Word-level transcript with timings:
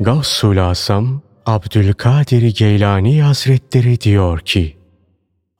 Gavsul 0.00 0.56
Asam 0.56 1.22
Abdülkadir 1.46 2.54
Geylani 2.56 3.22
Hazretleri 3.22 4.00
diyor 4.00 4.40
ki, 4.40 4.76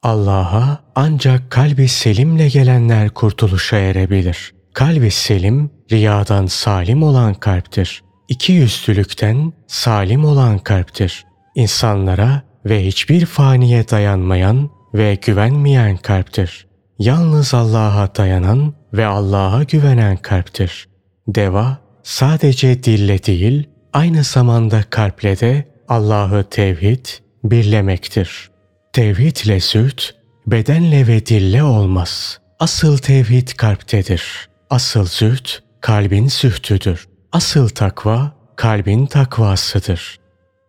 Allah'a 0.03 0.79
ancak 0.95 1.51
kalbi 1.51 1.89
selimle 1.89 2.49
gelenler 2.49 3.11
kurtuluşa 3.11 3.77
erebilir. 3.77 4.55
Kalbi 4.75 5.11
selim, 5.11 5.71
riyadan 5.93 6.47
salim 6.47 7.03
olan 7.03 7.35
kalptir. 7.35 8.03
İki 8.29 8.53
yüzlülükten 8.53 9.53
salim 9.67 10.25
olan 10.25 10.59
kalptir. 10.59 11.25
İnsanlara 11.55 12.43
ve 12.65 12.87
hiçbir 12.87 13.27
faniye 13.27 13.89
dayanmayan 13.89 14.71
ve 14.95 15.15
güvenmeyen 15.15 15.97
kalptir. 15.97 16.67
Yalnız 16.99 17.55
Allah'a 17.55 18.15
dayanan 18.15 18.75
ve 18.93 19.07
Allah'a 19.07 19.63
güvenen 19.63 20.17
kalptir. 20.17 20.89
Deva 21.29 21.79
sadece 22.03 22.83
dille 22.83 23.25
değil, 23.25 23.69
aynı 23.99 24.25
zamanda 24.25 24.83
kalple 24.91 25.41
de 25.41 25.65
Allah'ı 25.89 26.45
tevhid, 26.51 27.07
birlemektir. 27.45 28.51
Tevhidle 28.93 29.61
züht, 29.61 30.15
bedenle 30.47 31.07
ve 31.07 31.27
dille 31.27 31.63
olmaz. 31.63 32.41
Asıl 32.59 32.99
tevhid 32.99 33.49
kalptedir. 33.49 34.49
Asıl 34.71 35.07
züht, 35.07 35.59
kalbin 35.81 36.29
zühtüdür. 36.29 37.09
Asıl 37.33 37.69
takva, 37.69 38.33
kalbin 38.57 39.07
takvasıdır. 39.07 40.19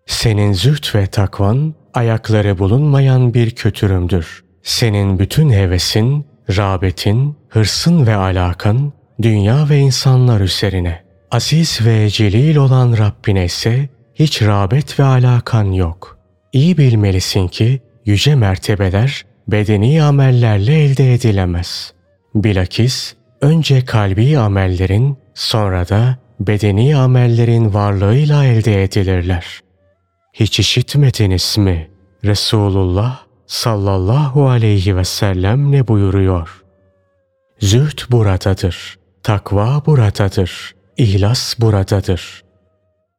Senin 0.05 0.53
züht 0.53 0.95
ve 0.95 1.07
takvan, 1.07 1.75
ayakları 1.93 2.57
bulunmayan 2.57 3.33
bir 3.33 3.52
kötürümdür. 3.52 4.43
Senin 4.63 5.19
bütün 5.19 5.49
hevesin, 5.49 6.25
rağbetin, 6.57 7.38
hırsın 7.49 8.07
ve 8.07 8.16
alakan, 8.16 8.93
dünya 9.21 9.69
ve 9.69 9.77
insanlar 9.77 10.41
üzerine. 10.41 11.08
Aziz 11.31 11.85
ve 11.85 12.09
celil 12.09 12.55
olan 12.55 12.97
Rabbine 12.97 13.45
ise 13.45 13.89
hiç 14.15 14.41
rağbet 14.41 14.99
ve 14.99 15.03
alakan 15.03 15.72
yok. 15.72 16.17
İyi 16.53 16.77
bilmelisin 16.77 17.47
ki 17.47 17.81
yüce 18.05 18.35
mertebeler 18.35 19.25
bedeni 19.47 20.03
amellerle 20.03 20.83
elde 20.83 21.13
edilemez. 21.13 21.94
Bilakis 22.35 23.16
önce 23.41 23.85
kalbi 23.85 24.38
amellerin 24.38 25.17
sonra 25.33 25.89
da 25.89 26.17
bedeni 26.39 26.97
amellerin 26.97 27.73
varlığıyla 27.73 28.45
elde 28.45 28.83
edilirler. 28.83 29.59
Hiç 30.33 30.59
işitmediniz 30.59 31.57
mi? 31.57 31.89
Resulullah 32.25 33.19
sallallahu 33.47 34.50
aleyhi 34.50 34.95
ve 34.95 35.05
sellem 35.05 35.72
ne 35.72 35.88
buyuruyor? 35.88 36.63
Zühd 37.59 38.11
buradadır, 38.11 39.00
takva 39.23 39.85
buradadır, 39.85 40.78
ihlas 41.00 41.59
buradadır. 41.59 42.44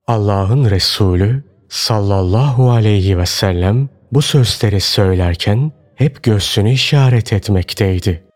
Allah'ın 0.07 0.71
Resulü 0.71 1.45
sallallahu 1.69 2.71
aleyhi 2.71 3.19
ve 3.19 3.27
sellem 3.27 3.89
bu 4.13 4.23
sözleri 4.23 4.81
söylerken 4.81 5.73
hep 5.95 6.23
göğsünü 6.23 6.73
işaret 6.73 7.33
etmekteydi. 7.33 8.30